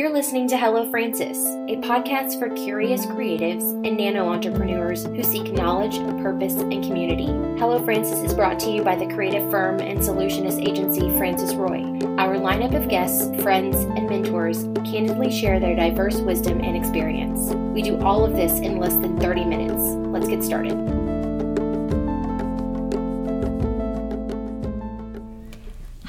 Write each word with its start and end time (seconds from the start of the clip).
You're 0.00 0.14
listening 0.14 0.48
to 0.48 0.56
Hello 0.56 0.90
Francis, 0.90 1.36
a 1.36 1.76
podcast 1.76 2.38
for 2.38 2.48
curious 2.48 3.04
creatives 3.04 3.64
and 3.86 3.98
nano 3.98 4.30
entrepreneurs 4.30 5.04
who 5.04 5.22
seek 5.22 5.52
knowledge, 5.52 5.98
purpose, 6.22 6.54
and 6.54 6.82
community. 6.82 7.26
Hello 7.58 7.84
Francis 7.84 8.18
is 8.20 8.32
brought 8.32 8.58
to 8.60 8.70
you 8.70 8.82
by 8.82 8.96
the 8.96 9.12
creative 9.14 9.50
firm 9.50 9.78
and 9.78 9.98
solutionist 9.98 10.66
agency 10.66 11.10
Francis 11.18 11.52
Roy. 11.52 11.82
Our 12.16 12.36
lineup 12.36 12.74
of 12.74 12.88
guests, 12.88 13.28
friends, 13.42 13.76
and 13.76 14.08
mentors 14.08 14.62
candidly 14.90 15.30
share 15.30 15.60
their 15.60 15.76
diverse 15.76 16.16
wisdom 16.16 16.62
and 16.62 16.78
experience. 16.78 17.52
We 17.74 17.82
do 17.82 18.00
all 18.00 18.24
of 18.24 18.32
this 18.32 18.52
in 18.52 18.78
less 18.78 18.94
than 18.94 19.20
30 19.20 19.44
minutes. 19.44 19.82
Let's 19.82 20.28
get 20.28 20.42
started. 20.42 20.99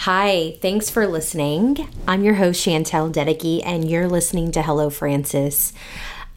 Hi, 0.05 0.57
thanks 0.63 0.89
for 0.89 1.05
listening. 1.05 1.87
I'm 2.07 2.23
your 2.23 2.33
host, 2.33 2.65
Chantel 2.65 3.13
Dedeke, 3.13 3.61
and 3.63 3.87
you're 3.87 4.07
listening 4.07 4.51
to 4.53 4.63
Hello 4.63 4.89
Francis. 4.89 5.73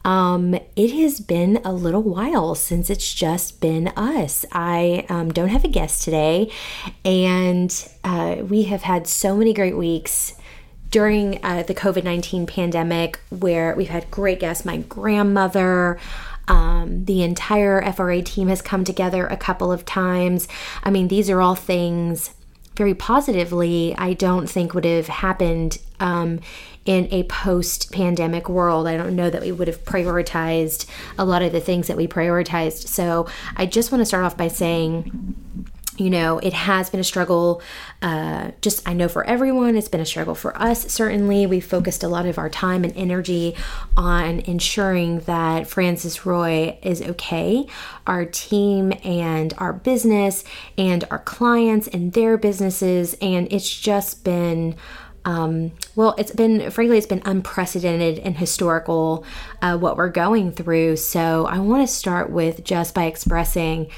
Um, 0.03 0.53
it 0.75 0.91
has 0.91 1.19
been 1.19 1.59
a 1.65 1.73
little 1.73 2.03
while 2.03 2.53
since 2.53 2.91
it's 2.91 3.11
just 3.11 3.59
been 3.61 3.87
us. 3.95 4.45
I 4.51 5.07
um, 5.09 5.33
don't 5.33 5.47
have 5.47 5.63
a 5.63 5.67
guest 5.67 6.03
today, 6.03 6.51
and 7.03 7.73
uh, 8.03 8.43
we 8.47 8.65
have 8.65 8.83
had 8.83 9.07
so 9.07 9.35
many 9.35 9.51
great 9.51 9.75
weeks 9.75 10.35
during 10.91 11.43
uh, 11.43 11.63
the 11.63 11.73
COVID 11.73 12.03
19 12.03 12.45
pandemic 12.45 13.19
where 13.31 13.73
we've 13.75 13.89
had 13.89 14.11
great 14.11 14.39
guests. 14.39 14.63
My 14.63 14.77
grandmother, 14.77 15.97
um, 16.47 17.05
the 17.05 17.23
entire 17.23 17.81
FRA 17.93 18.21
team 18.21 18.47
has 18.49 18.61
come 18.61 18.83
together 18.83 19.25
a 19.25 19.37
couple 19.37 19.71
of 19.71 19.85
times. 19.85 20.47
I 20.83 20.91
mean, 20.91 21.07
these 21.07 21.31
are 21.31 21.41
all 21.41 21.55
things 21.55 22.29
very 22.75 22.93
positively, 22.93 23.95
I 23.97 24.13
don't 24.13 24.49
think 24.49 24.73
would 24.73 24.85
have 24.85 25.07
happened 25.07 25.79
um, 25.99 26.39
in 26.85 27.07
a 27.11 27.23
post 27.23 27.91
pandemic 27.91 28.47
world. 28.49 28.87
I 28.87 28.97
don't 28.97 29.15
know 29.15 29.29
that 29.29 29.41
we 29.41 29.51
would 29.51 29.67
have 29.67 29.83
prioritized 29.85 30.85
a 31.17 31.25
lot 31.25 31.41
of 31.41 31.51
the 31.51 31.59
things 31.59 31.87
that 31.87 31.97
we 31.97 32.07
prioritized. 32.07 32.87
So 32.87 33.27
I 33.55 33.65
just 33.65 33.91
want 33.91 34.01
to 34.01 34.05
start 34.05 34.23
off 34.23 34.37
by 34.37 34.49
saying, 34.49 35.35
you 35.97 36.09
know, 36.09 36.39
it 36.39 36.53
has 36.53 36.89
been 36.89 36.99
a 36.99 37.05
struggle. 37.05 37.61
Uh, 38.01 38.51
just, 38.61 38.87
I 38.87 38.93
know 38.93 39.07
for 39.07 39.23
everyone, 39.23 39.77
it's 39.77 39.87
been 39.87 40.01
a 40.01 40.05
struggle 40.05 40.35
for 40.35 40.57
us. 40.57 40.91
Certainly, 40.91 41.45
we 41.45 41.59
focused 41.59 42.03
a 42.03 42.07
lot 42.07 42.25
of 42.25 42.37
our 42.37 42.49
time 42.49 42.83
and 42.83 42.95
energy 42.97 43.55
on 43.95 44.41
ensuring 44.41 45.21
that 45.21 45.67
Francis 45.67 46.25
Roy 46.25 46.77
is 46.81 47.01
okay, 47.01 47.67
our 48.05 48.25
team 48.25 48.93
and 49.03 49.53
our 49.57 49.71
business, 49.71 50.43
and 50.77 51.05
our 51.09 51.19
clients 51.19 51.87
and 51.87 52.11
their 52.13 52.37
businesses. 52.37 53.15
And 53.21 53.47
it's 53.51 53.69
just 53.69 54.23
been, 54.25 54.75
um, 55.23 55.71
well, 55.95 56.13
it's 56.17 56.31
been, 56.31 56.69
frankly, 56.71 56.97
it's 56.97 57.07
been 57.07 57.21
unprecedented 57.25 58.19
and 58.19 58.37
historical 58.37 59.25
uh, 59.61 59.77
what 59.77 59.95
we're 59.95 60.09
going 60.09 60.51
through. 60.51 60.97
So 60.97 61.45
I 61.45 61.59
want 61.59 61.87
to 61.87 61.93
start 61.93 62.29
with 62.29 62.63
just 62.65 62.93
by 62.93 63.05
expressing 63.05 63.89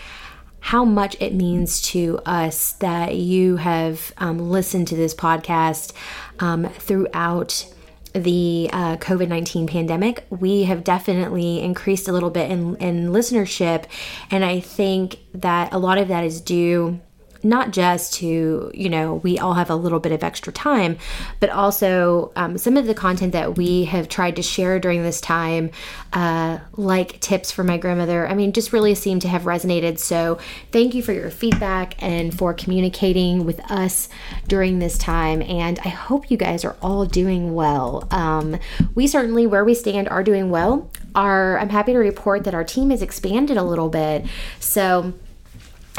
how 0.60 0.84
much 0.84 1.16
it 1.20 1.34
means 1.34 1.82
to 1.82 2.20
us 2.26 2.74
that 2.74 3.16
you 3.16 3.58
have 3.58 4.14
um, 4.18 4.50
listened 4.50 4.88
to 4.90 4.96
this 4.96 5.14
podcast 5.14 5.94
um, 6.40 6.66
throughout 6.66 7.74
the 8.14 8.70
uh, 8.74 8.98
COVID 8.98 9.28
19 9.28 9.68
pandemic. 9.68 10.26
We 10.30 10.64
have 10.64 10.84
definitely 10.84 11.62
increased 11.62 12.08
a 12.08 12.12
little 12.12 12.30
bit 12.30 12.50
in, 12.50 12.76
in 12.78 13.10
listenership, 13.10 13.86
and 14.32 14.44
I 14.44 14.60
think 14.60 15.20
that 15.34 15.74
a 15.74 15.78
lot 15.78 15.98
of 15.98 16.08
that 16.08 16.24
is 16.24 16.42
due 16.42 17.00
not 17.44 17.72
just 17.72 18.14
to, 18.16 18.72
you 18.74 18.90
know, 18.90 19.16
we 19.16 19.38
all 19.38 19.54
have 19.54 19.70
a 19.70 19.76
little 19.76 20.00
bit 20.00 20.12
of 20.12 20.24
extra 20.24 20.52
time, 20.52 20.98
but 21.40 21.50
also 21.50 22.32
um, 22.36 22.58
some 22.58 22.78
of 22.78 22.86
the 22.88 22.94
content 22.94 23.34
that 23.34 23.58
we 23.58 23.86
have 23.86 24.10
tried 24.10 24.36
to 24.36 24.42
share 24.42 24.80
during 24.80 25.04
this 25.04 25.22
time, 25.22 25.72
uh, 26.14 26.60
like 26.74 27.20
tips 27.20 27.52
for 27.52 27.64
my 27.64 27.78
grandmother, 27.78 28.28
I 28.28 28.34
mean, 28.34 28.54
just 28.54 28.74
really 28.74 28.96
seem 28.96 29.20
to 29.22 29.28
have 29.28 29.44
resonated. 29.44 30.00
So 30.00 30.40
thank 30.72 30.94
you 30.94 31.04
for 31.04 31.14
your 31.14 31.30
feedback 31.30 32.02
and 32.02 32.38
for 32.38 32.54
communicating 32.54 33.46
with 33.46 33.60
us 33.72 34.10
during 34.48 34.80
this 34.80 34.98
time. 34.98 35.42
And 35.42 35.80
I 35.80 35.90
hope 35.90 36.32
you 36.32 36.38
guys 36.38 36.66
are 36.66 36.76
all 36.82 37.06
doing 37.06 37.54
well. 37.54 38.08
Um, 38.12 38.58
we 38.96 39.08
certainly, 39.08 39.48
where 39.48 39.66
we 39.66 39.74
stand, 39.74 40.10
are 40.10 40.24
doing 40.24 40.50
well. 40.50 40.90
Our, 41.16 41.58
I'm 41.60 41.70
happy 41.70 41.94
to 41.94 42.00
report 42.00 42.44
that 42.44 42.54
our 42.54 42.64
team 42.64 42.90
has 42.92 43.02
expanded 43.02 43.58
a 43.58 43.64
little 43.64 43.90
bit. 43.90 44.26
So, 44.60 45.14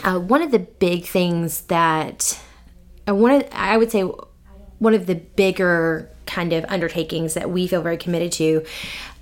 uh, 0.04 0.18
one 0.18 0.42
of 0.42 0.50
the 0.50 0.58
big 0.58 1.04
things 1.04 1.62
that 1.62 2.40
uh, 3.08 3.14
one 3.14 3.32
of 3.32 3.48
I 3.52 3.76
would 3.76 3.90
say 3.90 4.02
one 4.78 4.94
of 4.94 5.06
the 5.06 5.14
bigger 5.14 6.08
kind 6.26 6.52
of 6.52 6.64
undertakings 6.68 7.34
that 7.34 7.50
we 7.50 7.66
feel 7.66 7.82
very 7.82 7.96
committed 7.96 8.32
to 8.32 8.64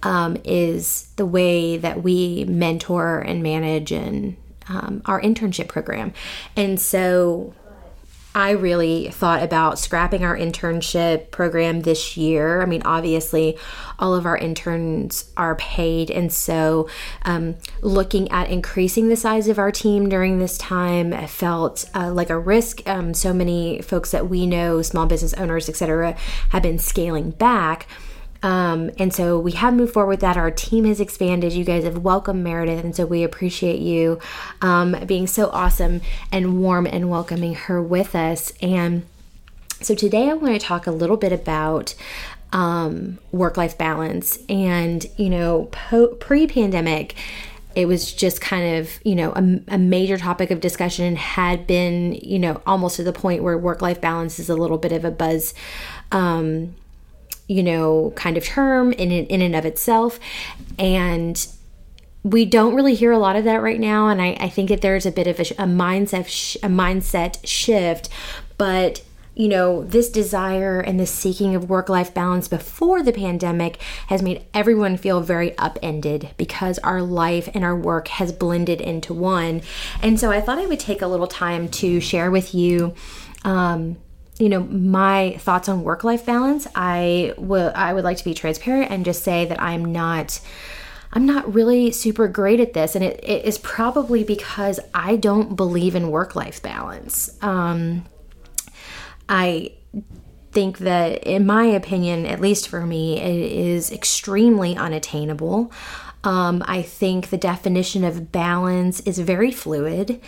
um, 0.02 0.36
is 0.44 1.10
the 1.16 1.24
way 1.24 1.76
that 1.78 2.02
we 2.02 2.44
mentor 2.44 3.20
and 3.20 3.42
manage 3.42 3.92
and 3.92 4.36
um, 4.68 5.02
our 5.06 5.20
internship 5.20 5.68
program. 5.68 6.12
And 6.56 6.80
so 6.80 7.54
I 8.36 8.50
really 8.50 9.08
thought 9.08 9.42
about 9.42 9.78
scrapping 9.78 10.22
our 10.22 10.36
internship 10.36 11.30
program 11.30 11.80
this 11.80 12.18
year. 12.18 12.60
I 12.60 12.66
mean, 12.66 12.82
obviously, 12.84 13.56
all 13.98 14.14
of 14.14 14.26
our 14.26 14.36
interns 14.36 15.32
are 15.38 15.54
paid. 15.54 16.10
And 16.10 16.30
so, 16.30 16.86
um, 17.22 17.56
looking 17.80 18.30
at 18.30 18.50
increasing 18.50 19.08
the 19.08 19.16
size 19.16 19.48
of 19.48 19.58
our 19.58 19.72
team 19.72 20.10
during 20.10 20.38
this 20.38 20.58
time 20.58 21.12
felt 21.26 21.86
uh, 21.94 22.12
like 22.12 22.28
a 22.28 22.38
risk. 22.38 22.86
Um, 22.86 23.14
so 23.14 23.32
many 23.32 23.80
folks 23.80 24.10
that 24.10 24.28
we 24.28 24.46
know, 24.46 24.82
small 24.82 25.06
business 25.06 25.32
owners, 25.32 25.66
etc., 25.70 26.14
have 26.50 26.62
been 26.62 26.78
scaling 26.78 27.30
back. 27.30 27.86
Um, 28.42 28.90
and 28.98 29.12
so 29.12 29.38
we 29.38 29.52
have 29.52 29.74
moved 29.74 29.92
forward 29.92 30.10
with 30.10 30.20
that. 30.20 30.36
Our 30.36 30.50
team 30.50 30.84
has 30.84 31.00
expanded. 31.00 31.52
You 31.52 31.64
guys 31.64 31.84
have 31.84 31.98
welcomed 31.98 32.44
Meredith, 32.44 32.84
and 32.84 32.94
so 32.94 33.06
we 33.06 33.22
appreciate 33.22 33.80
you 33.80 34.18
um, 34.62 34.96
being 35.06 35.26
so 35.26 35.48
awesome 35.50 36.00
and 36.30 36.60
warm 36.60 36.86
and 36.86 37.10
welcoming 37.10 37.54
her 37.54 37.82
with 37.82 38.14
us. 38.14 38.52
And 38.62 39.04
so 39.80 39.94
today 39.94 40.30
I 40.30 40.34
want 40.34 40.58
to 40.60 40.64
talk 40.64 40.86
a 40.86 40.92
little 40.92 41.16
bit 41.16 41.32
about 41.32 41.94
um, 42.52 43.18
work 43.32 43.56
life 43.56 43.76
balance. 43.76 44.38
And, 44.48 45.04
you 45.16 45.28
know, 45.28 45.68
po- 45.72 46.14
pre 46.14 46.46
pandemic, 46.46 47.14
it 47.74 47.86
was 47.86 48.10
just 48.12 48.40
kind 48.40 48.78
of 48.78 48.98
you 49.04 49.14
know 49.14 49.32
a, 49.32 49.74
a, 49.74 49.78
major 49.78 50.16
topic 50.16 50.50
of 50.50 50.60
discussion 50.60 51.14
had 51.14 51.66
been 51.66 52.14
you 52.14 52.38
know 52.38 52.60
almost 52.66 52.96
to 52.96 53.04
the 53.04 53.12
point 53.12 53.42
where 53.42 53.56
work 53.58 53.82
life 53.82 54.00
balance 54.00 54.38
is 54.38 54.48
a 54.48 54.54
little 54.54 54.78
bit 54.78 54.92
of 54.92 55.04
a 55.04 55.10
buzz 55.10 55.52
um, 56.10 56.74
you 57.48 57.62
know, 57.62 58.12
kind 58.16 58.36
of 58.36 58.44
term 58.44 58.92
in 58.92 59.10
in 59.10 59.42
and 59.42 59.54
of 59.54 59.64
itself. 59.64 60.18
And 60.78 61.46
we 62.22 62.44
don't 62.44 62.74
really 62.74 62.94
hear 62.94 63.12
a 63.12 63.18
lot 63.18 63.36
of 63.36 63.44
that 63.44 63.62
right 63.62 63.78
now. 63.78 64.08
And 64.08 64.20
I, 64.20 64.36
I 64.40 64.48
think 64.48 64.68
that 64.70 64.80
there's 64.80 65.06
a 65.06 65.12
bit 65.12 65.28
of 65.28 65.38
a, 65.38 65.42
a 65.42 65.66
mindset 65.66 66.26
sh- 66.26 66.56
a 66.56 66.68
mindset 66.68 67.38
shift, 67.46 68.08
but 68.58 69.02
you 69.36 69.48
know, 69.48 69.84
this 69.84 70.08
desire 70.08 70.80
and 70.80 70.98
this 70.98 71.10
seeking 71.10 71.54
of 71.54 71.68
work 71.68 71.90
life 71.90 72.14
balance 72.14 72.48
before 72.48 73.02
the 73.02 73.12
pandemic 73.12 73.76
has 74.06 74.22
made 74.22 74.42
everyone 74.54 74.96
feel 74.96 75.20
very 75.20 75.56
upended 75.58 76.30
because 76.38 76.78
our 76.78 77.02
life 77.02 77.46
and 77.52 77.62
our 77.62 77.76
work 77.76 78.08
has 78.08 78.32
blended 78.32 78.80
into 78.80 79.12
one. 79.12 79.60
And 80.02 80.18
so 80.18 80.30
I 80.30 80.40
thought 80.40 80.58
I 80.58 80.64
would 80.64 80.80
take 80.80 81.02
a 81.02 81.06
little 81.06 81.26
time 81.26 81.68
to 81.68 82.00
share 82.00 82.30
with 82.30 82.54
you 82.54 82.94
um, 83.44 83.98
you 84.38 84.48
know 84.48 84.60
my 84.64 85.36
thoughts 85.38 85.68
on 85.68 85.82
work 85.82 86.04
life 86.04 86.26
balance 86.26 86.66
i 86.74 87.32
will 87.38 87.72
i 87.74 87.92
would 87.92 88.04
like 88.04 88.18
to 88.18 88.24
be 88.24 88.34
transparent 88.34 88.90
and 88.90 89.04
just 89.04 89.22
say 89.22 89.46
that 89.46 89.60
i'm 89.60 89.84
not 89.92 90.40
i'm 91.12 91.24
not 91.24 91.52
really 91.54 91.90
super 91.90 92.28
great 92.28 92.60
at 92.60 92.74
this. 92.74 92.94
And 92.94 93.02
it, 93.02 93.20
it 93.22 93.44
is 93.44 93.58
probably 93.58 94.22
because 94.22 94.78
i 94.94 95.16
don't 95.16 95.56
believe 95.56 95.94
in 95.94 96.10
work 96.10 96.36
life 96.36 96.62
balance. 96.62 97.30
Um, 97.42 98.04
i 99.28 99.72
think 100.52 100.78
that 100.78 101.22
in 101.24 101.44
my 101.46 101.64
opinion 101.64 102.24
at 102.24 102.40
least 102.40 102.68
for 102.68 102.86
me 102.86 103.20
it 103.20 103.52
is 103.52 103.90
extremely 103.90 104.76
unattainable. 104.76 105.72
Um, 106.24 106.62
i 106.66 106.82
think 106.82 107.30
the 107.30 107.38
definition 107.38 108.04
of 108.04 108.30
balance 108.30 109.00
is 109.00 109.18
very 109.18 109.52
fluid. 109.52 110.20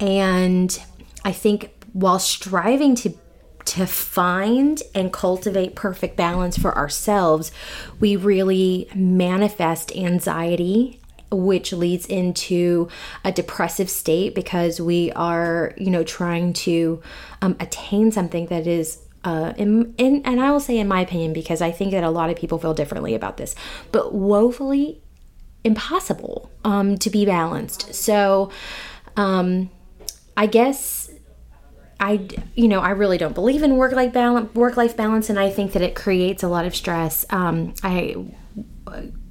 And 0.00 0.76
i 1.24 1.30
think 1.30 1.70
while 1.92 2.18
striving 2.18 2.96
to 2.96 3.14
to 3.66 3.86
find 3.86 4.82
and 4.94 5.12
cultivate 5.12 5.74
perfect 5.74 6.16
balance 6.16 6.56
for 6.58 6.76
ourselves, 6.76 7.50
we 8.00 8.16
really 8.16 8.88
manifest 8.94 9.94
anxiety 9.96 11.00
which 11.30 11.72
leads 11.72 12.06
into 12.06 12.88
a 13.24 13.32
depressive 13.32 13.90
state 13.90 14.34
because 14.34 14.80
we 14.80 15.10
are, 15.12 15.74
you 15.76 15.90
know, 15.90 16.04
trying 16.04 16.52
to 16.52 17.02
um, 17.42 17.56
attain 17.58 18.12
something 18.12 18.46
that 18.46 18.66
is 18.66 19.00
uh, 19.24 19.54
in, 19.56 19.94
in, 19.96 20.22
and 20.24 20.38
I 20.40 20.50
will 20.50 20.60
say, 20.60 20.78
in 20.78 20.86
my 20.86 21.00
opinion, 21.00 21.32
because 21.32 21.62
I 21.62 21.70
think 21.70 21.92
that 21.92 22.04
a 22.04 22.10
lot 22.10 22.28
of 22.30 22.36
people 22.36 22.58
feel 22.58 22.74
differently 22.74 23.14
about 23.14 23.38
this, 23.38 23.54
but 23.90 24.14
woefully 24.14 25.00
impossible 25.64 26.50
um, 26.62 26.98
to 26.98 27.08
be 27.08 27.24
balanced. 27.24 27.94
So, 27.94 28.50
um, 29.16 29.70
I 30.36 30.46
guess 30.46 31.03
I, 32.00 32.28
you 32.54 32.68
know, 32.68 32.80
I 32.80 32.90
really 32.90 33.18
don't 33.18 33.34
believe 33.34 33.62
in 33.62 33.76
work 33.76 33.92
life 33.92 34.12
balance. 34.12 34.54
Work 34.54 34.76
life 34.76 34.96
balance, 34.96 35.30
and 35.30 35.38
I 35.38 35.50
think 35.50 35.72
that 35.72 35.82
it 35.82 35.94
creates 35.94 36.42
a 36.42 36.48
lot 36.48 36.66
of 36.66 36.74
stress. 36.74 37.24
Um, 37.30 37.74
I, 37.82 38.16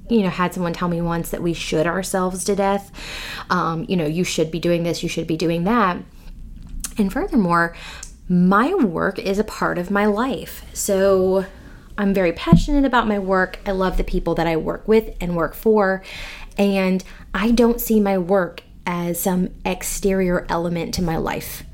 you 0.08 0.22
know, 0.22 0.30
had 0.30 0.54
someone 0.54 0.72
tell 0.72 0.88
me 0.88 1.00
once 1.00 1.30
that 1.30 1.42
we 1.42 1.52
should 1.52 1.86
ourselves 1.86 2.44
to 2.44 2.56
death. 2.56 2.90
Um, 3.50 3.84
you 3.88 3.96
know, 3.96 4.06
you 4.06 4.24
should 4.24 4.50
be 4.50 4.60
doing 4.60 4.82
this, 4.82 5.02
you 5.02 5.08
should 5.08 5.26
be 5.26 5.36
doing 5.36 5.64
that. 5.64 5.98
And 6.98 7.12
furthermore, 7.12 7.74
my 8.28 8.74
work 8.74 9.18
is 9.18 9.38
a 9.38 9.44
part 9.44 9.78
of 9.78 9.90
my 9.90 10.06
life. 10.06 10.64
So 10.72 11.44
I'm 11.96 12.14
very 12.14 12.32
passionate 12.32 12.84
about 12.84 13.06
my 13.06 13.18
work. 13.18 13.58
I 13.66 13.72
love 13.72 13.96
the 13.96 14.04
people 14.04 14.34
that 14.36 14.46
I 14.46 14.56
work 14.56 14.86
with 14.88 15.14
and 15.20 15.36
work 15.36 15.54
for. 15.54 16.02
And 16.56 17.02
I 17.32 17.50
don't 17.50 17.80
see 17.80 18.00
my 18.00 18.18
work 18.18 18.62
as 18.86 19.20
some 19.20 19.48
exterior 19.64 20.46
element 20.48 20.94
to 20.94 21.02
my 21.02 21.16
life. 21.16 21.64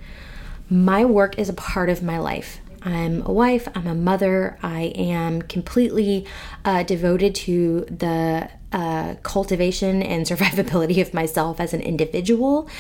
My 0.70 1.04
work 1.04 1.38
is 1.38 1.48
a 1.48 1.52
part 1.52 1.90
of 1.90 2.02
my 2.02 2.18
life. 2.18 2.60
I'm 2.82 3.22
a 3.26 3.32
wife, 3.32 3.68
I'm 3.74 3.86
a 3.86 3.94
mother, 3.94 4.56
I 4.62 4.92
am 4.94 5.42
completely 5.42 6.26
uh, 6.64 6.82
devoted 6.84 7.34
to 7.34 7.80
the 7.90 8.48
uh, 8.72 9.16
cultivation 9.22 10.02
and 10.02 10.24
survivability 10.26 11.02
of 11.02 11.12
myself 11.12 11.60
as 11.60 11.74
an 11.74 11.80
individual. 11.80 12.70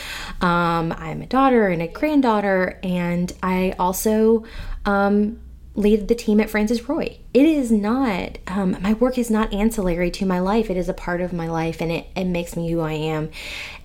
Um, 0.40 0.92
I'm 0.92 1.20
a 1.20 1.26
daughter 1.26 1.68
and 1.68 1.82
a 1.82 1.88
granddaughter, 1.88 2.78
and 2.82 3.32
I 3.42 3.74
also 3.78 4.44
um, 4.86 5.40
lead 5.74 6.08
the 6.08 6.14
team 6.14 6.40
at 6.40 6.48
Francis 6.48 6.88
Roy. 6.88 7.18
It 7.34 7.44
is 7.44 7.70
not, 7.70 8.38
um, 8.46 8.76
my 8.80 8.94
work 8.94 9.18
is 9.18 9.30
not 9.30 9.52
ancillary 9.52 10.10
to 10.12 10.24
my 10.26 10.38
life, 10.38 10.70
it 10.70 10.76
is 10.76 10.88
a 10.88 10.94
part 10.94 11.20
of 11.20 11.32
my 11.32 11.48
life, 11.48 11.80
and 11.80 11.92
it, 11.92 12.06
it 12.16 12.24
makes 12.24 12.56
me 12.56 12.70
who 12.70 12.80
I 12.80 12.92
am. 12.92 13.30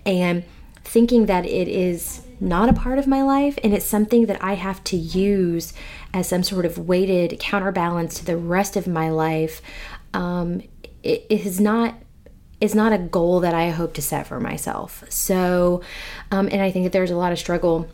And 0.05 0.43
thinking 0.85 1.25
that 1.25 1.45
it 1.45 1.67
is 1.67 2.21
not 2.39 2.69
a 2.69 2.73
part 2.73 2.99
of 2.99 3.07
my 3.07 3.21
life 3.21 3.57
and 3.63 3.73
it's 3.73 3.85
something 3.85 4.25
that 4.25 4.41
I 4.43 4.53
have 4.53 4.83
to 4.85 4.97
use 4.97 5.73
as 6.13 6.29
some 6.29 6.43
sort 6.43 6.65
of 6.65 6.77
weighted 6.77 7.39
counterbalance 7.39 8.15
to 8.19 8.25
the 8.25 8.37
rest 8.37 8.75
of 8.75 8.87
my 8.87 9.09
life 9.09 9.61
um, 10.13 10.61
it 11.03 11.25
is 11.29 11.59
not 11.59 11.95
is 12.61 12.73
not 12.73 12.93
a 12.93 12.97
goal 12.97 13.41
that 13.41 13.53
I 13.53 13.69
hope 13.69 13.93
to 13.95 14.01
set 14.01 14.27
for 14.27 14.39
myself. 14.39 15.03
So, 15.09 15.81
um, 16.31 16.47
and 16.51 16.61
I 16.61 16.71
think 16.71 16.85
that 16.85 16.93
there's 16.93 17.11
a 17.11 17.15
lot 17.15 17.33
of 17.33 17.37
struggle. 17.37 17.87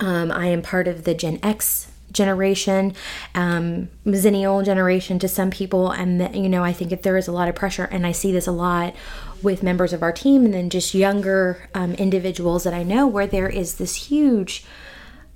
Um, 0.00 0.32
I 0.32 0.46
am 0.46 0.62
part 0.62 0.88
of 0.88 1.04
the 1.04 1.14
Gen 1.14 1.38
X 1.42 1.90
generation, 2.10 2.94
um, 3.34 3.88
Zennial 4.06 4.64
generation 4.64 5.18
to 5.18 5.28
some 5.28 5.50
people, 5.50 5.90
and 5.90 6.20
the, 6.20 6.38
you 6.38 6.48
know 6.48 6.64
I 6.64 6.72
think 6.72 6.90
that 6.90 7.02
there 7.02 7.16
is 7.16 7.28
a 7.28 7.32
lot 7.32 7.48
of 7.48 7.54
pressure, 7.54 7.84
and 7.84 8.06
I 8.06 8.12
see 8.12 8.32
this 8.32 8.46
a 8.46 8.52
lot 8.52 8.94
with 9.42 9.62
members 9.62 9.92
of 9.92 10.02
our 10.02 10.12
team, 10.12 10.44
and 10.44 10.54
then 10.54 10.70
just 10.70 10.94
younger 10.94 11.68
um, 11.74 11.94
individuals 11.94 12.64
that 12.64 12.74
I 12.74 12.82
know, 12.82 13.06
where 13.06 13.26
there 13.26 13.48
is 13.48 13.76
this 13.76 13.94
huge 13.94 14.64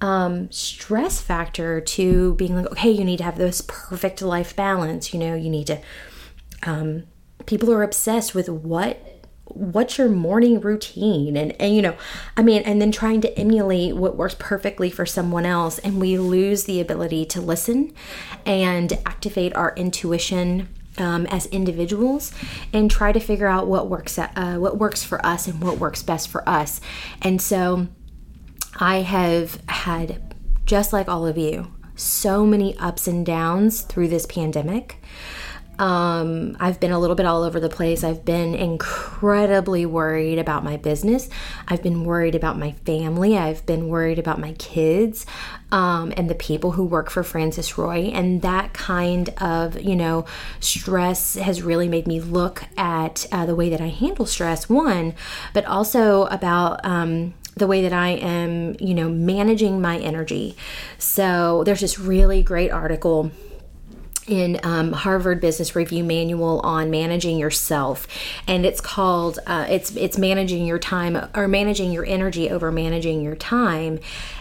um, 0.01 0.51
stress 0.51 1.21
factor 1.21 1.81
to 1.81 2.35
being 2.35 2.57
like, 2.57 2.67
okay, 2.73 2.91
you 2.91 3.05
need 3.05 3.19
to 3.19 3.25
have 3.25 3.39
this 3.39 3.63
perfect 3.67 4.21
life 4.21 4.55
balance. 4.57 5.15
You 5.15 5.21
know, 5.21 5.35
you 5.35 5.51
need 5.51 5.69
to. 5.69 5.81
Um, 6.65 7.05
people 7.47 7.73
are 7.73 7.83
obsessed 7.83 8.35
with 8.35 8.49
what 8.49 9.23
what's 9.55 9.99
your 9.99 10.09
morning 10.09 10.61
routine 10.61 11.37
and 11.37 11.53
and 11.61 11.75
you 11.75 11.83
know 11.83 11.95
i 12.37 12.43
mean 12.43 12.63
and 12.63 12.81
then 12.81 12.91
trying 12.91 13.21
to 13.21 13.39
emulate 13.39 13.95
what 13.95 14.17
works 14.17 14.37
perfectly 14.39 14.89
for 14.89 15.05
someone 15.05 15.45
else 15.45 15.79
and 15.81 16.01
we 16.01 16.17
lose 16.17 16.65
the 16.65 16.81
ability 16.81 17.25
to 17.27 17.41
listen 17.41 17.93
and 18.47 18.95
activate 19.05 19.55
our 19.55 19.75
intuition 19.77 20.69
um, 20.99 21.27
as 21.27 21.47
individuals 21.47 22.33
and 22.73 22.91
try 22.91 23.13
to 23.13 23.21
figure 23.21 23.47
out 23.47 23.67
what 23.67 23.89
works 23.89 24.19
uh, 24.19 24.57
what 24.59 24.79
works 24.79 25.03
for 25.03 25.25
us 25.25 25.47
and 25.47 25.63
what 25.63 25.79
works 25.79 26.03
best 26.03 26.29
for 26.29 26.47
us. 26.49 26.81
And 27.21 27.41
so 27.41 27.89
i 28.77 28.97
have 29.03 29.61
had 29.69 30.35
just 30.65 30.93
like 30.93 31.09
all 31.09 31.27
of 31.27 31.37
you 31.37 31.73
so 31.95 32.47
many 32.47 32.77
ups 32.79 33.07
and 33.07 33.27
downs 33.27 33.83
through 33.83 34.09
this 34.09 34.27
pandemic 34.27 34.97
um, 35.79 36.57
I've 36.61 36.79
been 36.81 36.93
a 36.93 36.99
little 36.99 37.17
bit 37.17 37.27
all 37.27 37.43
over 37.43 37.59
the 37.59 37.69
place. 37.69 38.05
I've 38.05 38.25
been 38.25 38.55
incredibly 38.55 39.87
worried 39.87 40.39
about 40.39 40.65
my 40.65 40.77
business. 40.77 41.29
I've 41.67 41.83
been 41.83 42.05
worried 42.05 42.35
about 42.35 42.59
my 42.59 42.73
family. 42.85 43.39
I've 43.39 43.65
been 43.67 43.89
worried 43.89 44.19
about 44.19 44.39
my 44.39 44.53
kids 44.53 45.27
um, 45.71 46.13
and 46.17 46.29
the 46.29 46.35
people 46.35 46.73
who 46.73 46.85
work 46.85 47.11
for 47.11 47.23
Francis 47.23 47.79
Roy. 47.79 48.11
And 48.13 48.43
that 48.43 48.75
kind 48.75 49.31
of, 49.39 49.81
you 49.81 49.97
know, 49.97 50.27
stress 50.61 51.35
has 51.35 51.63
really 51.63 51.89
made 51.89 52.07
me 52.07 52.21
look 52.21 52.65
at 52.77 53.27
uh, 53.33 53.47
the 53.47 53.55
way 53.55 53.71
that 53.71 53.81
I 53.81 53.89
handle 53.89 54.27
stress, 54.27 54.69
one, 54.69 55.15
but 55.55 55.65
also 55.65 56.25
about, 56.27 56.85
um, 56.85 57.35
the 57.55 57.67
way 57.67 57.83
that 57.83 57.93
I 57.93 58.11
am, 58.11 58.77
you 58.81 58.95
know, 58.95 59.11
managing 59.11 59.81
my 59.81 59.99
energy. 59.99 60.57
So 60.97 61.65
there's 61.65 61.81
this 61.81 61.99
really 61.99 62.43
great 62.43 62.71
article 62.71 63.31
in 64.27 64.61
um, 64.63 64.93
Harvard 64.93 65.41
Business 65.41 65.75
Review 65.75 66.05
manual 66.05 66.61
on 66.61 66.91
managing 66.91 67.39
yourself, 67.39 68.07
and 68.47 68.65
it's 68.65 68.81
called 68.81 69.39
uh, 69.47 69.67
it's 69.69 69.95
it's 69.97 70.19
managing 70.19 70.67
your 70.67 70.79
time 70.79 71.29
or 71.35 71.49
managing 71.49 71.93
your 71.93 72.05
energy 72.05 72.51
over 72.51 72.71
managing 72.71 73.23
your 73.23 73.37
time, 73.37 73.99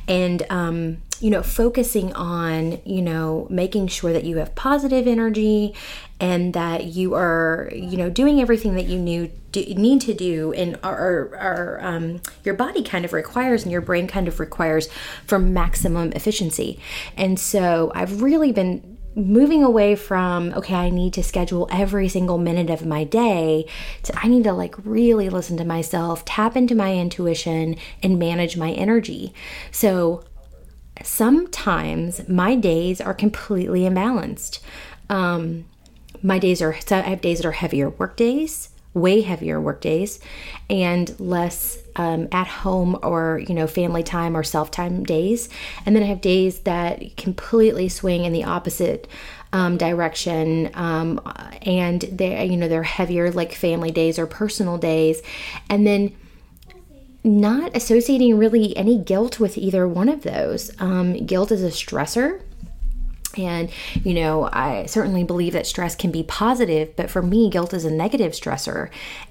and 0.07 0.43
um, 0.49 0.97
you 1.21 1.29
know 1.29 1.43
focusing 1.43 2.11
on 2.13 2.79
you 2.83 3.01
know 3.01 3.47
making 3.49 3.87
sure 3.87 4.11
that 4.11 4.23
you 4.23 4.37
have 4.37 4.53
positive 4.55 5.07
energy 5.07 5.73
and 6.19 6.53
that 6.53 6.85
you 6.85 7.13
are 7.13 7.69
you 7.73 7.95
know 7.95 8.09
doing 8.09 8.41
everything 8.41 8.75
that 8.75 8.85
you 8.85 8.97
knew 8.97 9.31
do, 9.51 9.61
need 9.75 10.01
to 10.01 10.13
do 10.13 10.51
and 10.53 10.77
our, 10.83 11.35
our 11.35 11.79
um, 11.81 12.21
your 12.43 12.55
body 12.55 12.83
kind 12.83 13.05
of 13.05 13.13
requires 13.13 13.63
and 13.63 13.71
your 13.71 13.81
brain 13.81 14.07
kind 14.07 14.27
of 14.27 14.39
requires 14.39 14.89
for 15.25 15.37
maximum 15.39 16.11
efficiency. 16.13 16.79
And 17.17 17.39
so 17.39 17.91
i've 17.95 18.21
really 18.21 18.51
been 18.51 18.90
moving 19.13 19.63
away 19.63 19.93
from 19.93 20.53
okay 20.53 20.75
i 20.75 20.89
need 20.89 21.11
to 21.11 21.21
schedule 21.21 21.67
every 21.69 22.07
single 22.07 22.37
minute 22.37 22.69
of 22.69 22.85
my 22.85 23.03
day 23.03 23.65
to 24.03 24.17
i 24.17 24.27
need 24.27 24.43
to 24.43 24.53
like 24.53 24.73
really 24.85 25.27
listen 25.27 25.57
to 25.57 25.65
myself 25.65 26.23
tap 26.23 26.55
into 26.55 26.73
my 26.73 26.95
intuition 26.95 27.75
and 28.01 28.17
manage 28.17 28.57
my 28.57 28.71
energy. 28.71 29.33
So 29.71 30.23
sometimes 31.03 32.27
my 32.27 32.55
days 32.55 33.01
are 33.01 33.13
completely 33.13 33.81
imbalanced. 33.81 34.59
Um, 35.09 35.65
my 36.23 36.37
days 36.37 36.61
are 36.61 36.79
so 36.79 36.97
i 36.97 37.01
have 37.01 37.21
days 37.21 37.39
that 37.39 37.47
are 37.47 37.51
heavier 37.51 37.89
work 37.89 38.15
days 38.15 38.69
way 38.93 39.21
heavier 39.21 39.59
work 39.59 39.81
days 39.81 40.19
and 40.69 41.17
less 41.19 41.77
um, 41.95 42.27
at 42.31 42.47
home 42.47 42.97
or 43.03 43.41
you 43.47 43.55
know 43.55 43.67
family 43.67 44.03
time 44.03 44.35
or 44.35 44.43
self 44.43 44.71
time 44.71 45.03
days. 45.03 45.49
And 45.85 45.95
then 45.95 46.03
i 46.03 46.07
have 46.07 46.21
days 46.21 46.59
that 46.61 47.15
completely 47.17 47.89
swing 47.89 48.25
in 48.25 48.33
the 48.33 48.43
opposite 48.43 49.07
um, 49.53 49.77
direction 49.77 50.69
um, 50.73 51.19
and 51.61 52.01
they 52.01 52.45
you 52.45 52.57
know 52.57 52.67
they're 52.67 52.83
heavier 52.83 53.31
like 53.31 53.53
family 53.53 53.91
days 53.91 54.19
or 54.19 54.27
personal 54.27 54.77
days. 54.77 55.21
And 55.69 55.85
then 55.85 56.15
not 57.23 57.75
associating 57.75 58.37
really 58.37 58.75
any 58.75 58.97
guilt 58.97 59.39
with 59.39 59.57
either 59.57 59.87
one 59.87 60.09
of 60.09 60.23
those. 60.23 60.71
Um, 60.79 61.25
guilt 61.25 61.51
is 61.51 61.63
a 61.63 61.67
stressor 61.67 62.41
and, 63.37 63.69
you 64.03 64.13
know, 64.13 64.49
I 64.51 64.85
certainly 64.85 65.23
believe 65.23 65.53
that 65.53 65.67
stress 65.67 65.95
can 65.95 66.11
be 66.11 66.23
positive, 66.23 66.95
but 66.95 67.09
for 67.09 67.21
me, 67.21 67.49
guilt 67.49 67.73
is 67.73 67.85
a 67.85 67.91
negative 67.91 68.33
stressor. 68.33 68.89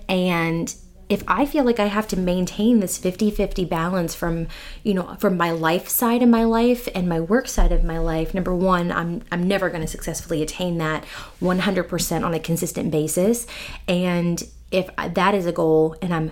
And 0.09 0.75
if 1.11 1.25
I 1.26 1.45
feel 1.45 1.64
like 1.64 1.80
I 1.80 1.87
have 1.87 2.07
to 2.09 2.16
maintain 2.16 2.78
this 2.78 2.97
50 2.97 3.33
50 3.33 3.64
balance 3.64 4.14
from, 4.14 4.47
you 4.85 4.95
know, 4.95 5.16
from 5.19 5.37
my 5.37 5.50
life 5.50 5.88
side 5.88 6.23
of 6.23 6.28
my 6.28 6.45
life 6.45 6.88
and 6.95 7.09
my 7.09 7.19
work 7.19 7.49
side 7.49 7.73
of 7.73 7.83
my 7.83 7.99
life, 7.99 8.33
number 8.33 8.54
one, 8.54 8.92
I'm, 8.92 9.23
I'm 9.33 9.47
never 9.47 9.69
going 9.71 9.83
to 9.83 9.88
successfully 9.88 10.40
attain 10.40 10.78
that 10.78 11.04
100% 11.42 12.25
on 12.25 12.33
a 12.33 12.38
consistent 12.38 12.92
basis. 12.92 13.49
And 13.88 14.40
if 14.71 14.88
that 14.97 15.35
is 15.35 15.47
a 15.47 15.52
goal 15.52 15.97
and 16.00 16.14
I'm 16.14 16.30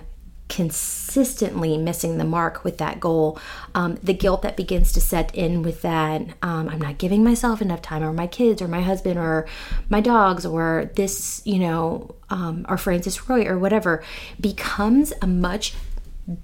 consistently 0.49 1.77
missing 1.77 2.17
the 2.17 2.25
mark 2.25 2.63
with 2.63 2.79
that 2.79 2.99
goal, 2.99 3.39
um, 3.75 3.95
the 4.03 4.13
guilt 4.13 4.41
that 4.41 4.57
begins 4.57 4.91
to 4.91 4.99
set 4.99 5.33
in 5.33 5.61
with 5.61 5.81
that, 5.83 6.21
um, 6.41 6.67
I'm 6.67 6.81
not 6.81 6.97
giving 6.97 7.23
myself 7.23 7.61
enough 7.61 7.81
time, 7.81 8.03
or 8.03 8.11
my 8.11 8.27
kids, 8.27 8.61
or 8.61 8.67
my 8.67 8.81
husband, 8.81 9.17
or 9.17 9.47
my 9.89 10.01
dogs, 10.01 10.45
or 10.45 10.89
this, 10.95 11.41
you 11.45 11.59
know, 11.59 12.15
um, 12.29 12.65
or 12.67 12.77
Francis 12.77 13.29
Roy, 13.29 13.45
or 13.45 13.57
whatever, 13.57 14.03
becomes 14.41 15.13
a 15.21 15.27
much 15.27 15.75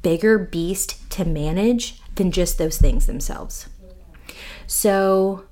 bigger 0.02 0.38
beast 0.38 1.10
to 1.12 1.26
manage 1.26 2.00
than 2.16 2.32
just 2.32 2.58
those 2.58 2.78
things 2.78 3.08
themselves. 3.08 3.68
So, 4.68 5.46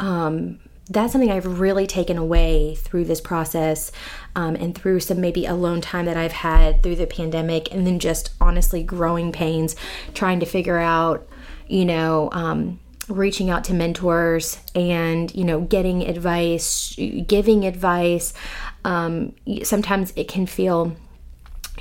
um, 0.00 0.60
that's 0.88 1.12
something 1.12 1.30
I've 1.30 1.58
really 1.58 1.86
taken 1.86 2.16
away 2.16 2.76
through 2.76 3.06
this 3.06 3.20
process 3.20 3.90
um, 4.36 4.54
and 4.54 4.76
through 4.76 5.00
some 5.00 5.20
maybe 5.20 5.46
alone 5.46 5.80
time 5.80 6.04
that 6.04 6.16
I've 6.16 6.30
had 6.30 6.82
through 6.82 6.96
the 6.96 7.06
pandemic, 7.06 7.74
and 7.74 7.86
then 7.86 7.98
just 7.98 8.30
honestly 8.40 8.84
growing 8.84 9.32
pains, 9.32 9.74
trying 10.14 10.38
to 10.40 10.46
figure 10.46 10.78
out, 10.78 11.26
you 11.66 11.84
know, 11.84 12.28
um, 12.30 12.78
reaching 13.08 13.50
out 13.50 13.64
to 13.64 13.74
mentors 13.74 14.58
and, 14.74 15.34
you 15.34 15.44
know, 15.44 15.62
getting 15.62 16.02
advice, 16.02 16.94
giving 17.26 17.64
advice. 17.64 18.34
Um, 18.84 19.34
sometimes 19.64 20.12
it 20.14 20.28
can 20.28 20.46
feel 20.46 20.94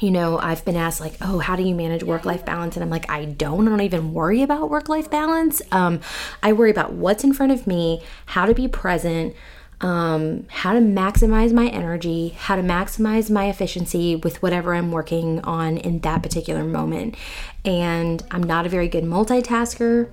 you 0.02 0.12
know, 0.12 0.38
I've 0.38 0.66
been 0.66 0.76
asked, 0.76 1.00
like, 1.00 1.16
oh, 1.22 1.40
how 1.40 1.56
do 1.56 1.64
you 1.64 1.74
manage 1.74 2.04
work 2.04 2.26
life 2.26 2.46
balance? 2.46 2.76
And 2.76 2.84
I'm 2.84 2.90
like, 2.90 3.10
I 3.10 3.24
don't. 3.24 3.66
I 3.66 3.72
don't 3.72 3.80
even 3.80 4.14
worry 4.14 4.42
about 4.42 4.70
work 4.70 4.90
life 4.90 5.10
balance. 5.10 5.62
Um, 5.72 6.02
I 6.44 6.52
worry 6.52 6.70
about 6.70 6.92
what's 6.92 7.24
in 7.24 7.32
front 7.32 7.54
of 7.54 7.66
me, 7.66 8.04
how 8.26 8.46
to 8.46 8.54
be 8.54 8.68
present, 8.68 9.34
um, 9.82 10.46
how 10.50 10.74
to 10.74 10.80
maximize 10.80 11.54
my 11.54 11.68
energy, 11.68 12.30
how 12.30 12.56
to 12.56 12.62
maximize 12.62 13.30
my 13.30 13.48
efficiency 13.50 14.16
with 14.16 14.42
whatever 14.42 14.74
I'm 14.74 14.92
working 14.92 15.42
on 15.42 15.78
in 15.78 16.00
that 16.00 16.24
particular 16.24 16.64
moment. 16.64 17.16
And 17.64 18.24
I'm 18.32 18.44
not 18.44 18.66
a 18.66 18.70
very 18.70 18.88
good 18.88 19.04
multitasker. 19.04 20.10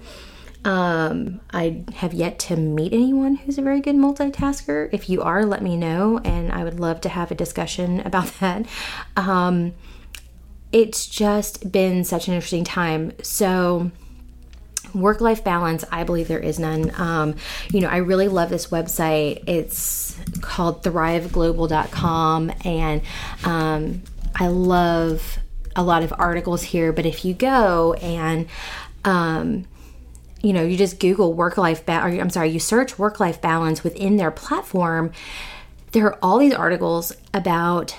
Um, 0.64 1.40
I 1.50 1.82
have 1.94 2.12
yet 2.12 2.38
to 2.40 2.56
meet 2.56 2.92
anyone 2.92 3.36
who's 3.36 3.58
a 3.58 3.62
very 3.62 3.80
good 3.80 3.96
multitasker. 3.96 4.88
If 4.92 5.08
you 5.08 5.22
are, 5.22 5.44
let 5.44 5.62
me 5.62 5.76
know, 5.76 6.18
and 6.24 6.52
I 6.52 6.64
would 6.64 6.78
love 6.78 7.00
to 7.02 7.08
have 7.08 7.30
a 7.30 7.34
discussion 7.34 8.00
about 8.04 8.32
that. 8.40 8.66
Um, 9.16 9.74
it's 10.70 11.06
just 11.06 11.70
been 11.70 12.04
such 12.04 12.28
an 12.28 12.34
interesting 12.34 12.64
time. 12.64 13.12
So, 13.22 13.90
work 14.94 15.20
life 15.20 15.44
balance, 15.44 15.84
I 15.90 16.04
believe 16.04 16.28
there 16.28 16.38
is 16.38 16.58
none. 16.58 16.92
Um, 16.96 17.36
you 17.70 17.80
know, 17.80 17.88
I 17.88 17.98
really 17.98 18.28
love 18.28 18.50
this 18.50 18.68
website. 18.68 19.44
It's 19.48 20.18
called 20.40 20.82
thriveglobal.com, 20.82 22.52
and 22.64 23.02
um, 23.44 24.02
I 24.34 24.48
love 24.48 25.38
a 25.74 25.82
lot 25.82 26.02
of 26.02 26.12
articles 26.18 26.62
here. 26.62 26.92
But 26.92 27.06
if 27.06 27.24
you 27.24 27.34
go 27.34 27.94
and 27.94 28.46
um, 29.04 29.66
you 30.42 30.52
know, 30.52 30.62
you 30.62 30.76
just 30.76 30.98
Google 30.98 31.32
work 31.32 31.56
life 31.56 31.86
balance, 31.86 32.20
I'm 32.20 32.30
sorry, 32.30 32.50
you 32.50 32.58
search 32.58 32.98
work 32.98 33.20
life 33.20 33.40
balance 33.40 33.84
within 33.84 34.16
their 34.16 34.30
platform, 34.30 35.12
there 35.92 36.06
are 36.06 36.18
all 36.22 36.38
these 36.38 36.54
articles 36.54 37.12
about 37.32 37.96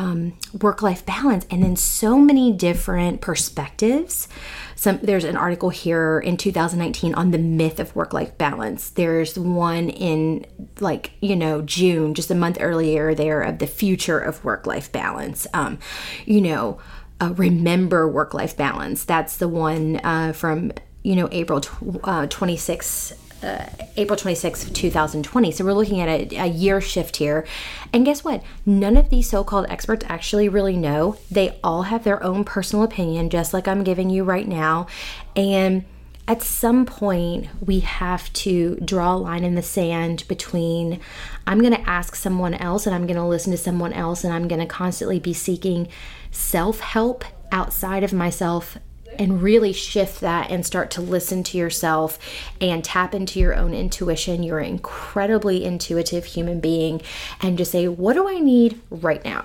um, 0.00 0.32
work 0.60 0.80
life 0.80 1.04
balance 1.04 1.46
and 1.50 1.62
then 1.62 1.76
so 1.76 2.18
many 2.18 2.52
different 2.52 3.20
perspectives. 3.20 4.28
Some 4.74 4.98
there's 5.02 5.24
an 5.24 5.36
article 5.36 5.68
here 5.68 6.18
in 6.18 6.38
2019 6.38 7.14
on 7.14 7.32
the 7.32 7.38
myth 7.38 7.78
of 7.78 7.94
work 7.94 8.14
life 8.14 8.36
balance. 8.38 8.90
There's 8.90 9.38
one 9.38 9.90
in 9.90 10.46
like 10.80 11.12
you 11.20 11.36
know 11.36 11.60
June, 11.60 12.14
just 12.14 12.30
a 12.30 12.34
month 12.34 12.56
earlier, 12.60 13.14
there 13.14 13.42
of 13.42 13.58
the 13.58 13.66
future 13.66 14.18
of 14.18 14.42
work 14.42 14.66
life 14.66 14.90
balance. 14.90 15.46
Um, 15.54 15.78
you 16.24 16.40
know. 16.40 16.78
Uh, 17.22 17.34
remember 17.34 18.08
work 18.08 18.32
life 18.32 18.56
balance. 18.56 19.04
That's 19.04 19.36
the 19.36 19.46
one 19.46 20.00
uh, 20.02 20.32
from 20.32 20.72
you 21.02 21.16
know, 21.16 21.28
April 21.32 21.60
uh, 22.04 22.26
26, 22.28 23.12
uh, 23.42 23.66
April 23.96 24.16
26, 24.16 24.70
2020. 24.70 25.52
So 25.52 25.64
we're 25.64 25.72
looking 25.72 26.00
at 26.00 26.08
a, 26.08 26.36
a, 26.36 26.46
year 26.46 26.80
shift 26.80 27.16
here. 27.16 27.46
And 27.92 28.04
guess 28.04 28.22
what? 28.22 28.42
None 28.66 28.96
of 28.96 29.10
these 29.10 29.30
so 29.30 29.44
called 29.44 29.66
experts 29.68 30.04
actually 30.08 30.48
really 30.48 30.76
know. 30.76 31.16
They 31.30 31.58
all 31.64 31.84
have 31.84 32.04
their 32.04 32.22
own 32.22 32.44
personal 32.44 32.84
opinion, 32.84 33.30
just 33.30 33.54
like 33.54 33.66
I'm 33.66 33.84
giving 33.84 34.10
you 34.10 34.24
right 34.24 34.46
now. 34.46 34.86
And 35.34 35.84
at 36.28 36.42
some 36.42 36.86
point, 36.86 37.48
we 37.60 37.80
have 37.80 38.32
to 38.34 38.76
draw 38.76 39.14
a 39.14 39.18
line 39.18 39.42
in 39.42 39.56
the 39.56 39.62
sand 39.62 40.24
between 40.28 41.00
I'm 41.46 41.60
going 41.60 41.74
to 41.74 41.88
ask 41.88 42.14
someone 42.14 42.54
else 42.54 42.86
and 42.86 42.94
I'm 42.94 43.06
going 43.06 43.16
to 43.16 43.24
listen 43.24 43.50
to 43.50 43.58
someone 43.58 43.92
else 43.92 44.22
and 44.22 44.32
I'm 44.32 44.46
going 44.46 44.60
to 44.60 44.66
constantly 44.66 45.18
be 45.18 45.32
seeking 45.32 45.88
self 46.30 46.80
help 46.80 47.24
outside 47.50 48.04
of 48.04 48.12
myself 48.12 48.78
and 49.20 49.42
really 49.42 49.72
shift 49.72 50.20
that 50.22 50.50
and 50.50 50.64
start 50.64 50.90
to 50.92 51.02
listen 51.02 51.44
to 51.44 51.58
yourself 51.58 52.18
and 52.58 52.82
tap 52.82 53.14
into 53.14 53.38
your 53.38 53.54
own 53.54 53.74
intuition. 53.74 54.42
You're 54.42 54.60
an 54.60 54.70
incredibly 54.70 55.62
intuitive 55.62 56.24
human 56.24 56.58
being, 56.58 57.02
and 57.42 57.58
just 57.58 57.70
say, 57.70 57.86
What 57.86 58.14
do 58.14 58.26
I 58.26 58.38
need 58.38 58.80
right 58.90 59.22
now? 59.22 59.44